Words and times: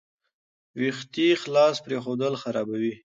ویښتې 0.79 1.27
خلاص 1.41 1.75
پریښودل 1.85 2.33
خرابوي. 2.41 2.93